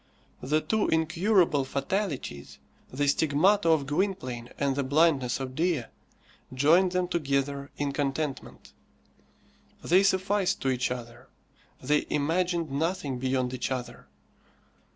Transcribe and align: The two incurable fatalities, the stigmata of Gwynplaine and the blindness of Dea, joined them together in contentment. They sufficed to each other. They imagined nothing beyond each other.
The 0.41 0.61
two 0.61 0.87
incurable 0.87 1.63
fatalities, 1.63 2.57
the 2.91 3.07
stigmata 3.07 3.69
of 3.69 3.85
Gwynplaine 3.85 4.49
and 4.57 4.75
the 4.75 4.83
blindness 4.83 5.39
of 5.39 5.53
Dea, 5.53 5.83
joined 6.51 6.93
them 6.93 7.07
together 7.07 7.69
in 7.77 7.91
contentment. 7.91 8.73
They 9.83 10.01
sufficed 10.01 10.59
to 10.63 10.69
each 10.71 10.89
other. 10.89 11.27
They 11.83 12.07
imagined 12.09 12.71
nothing 12.71 13.19
beyond 13.19 13.53
each 13.53 13.69
other. 13.69 14.07